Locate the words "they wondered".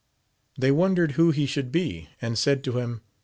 0.57-1.11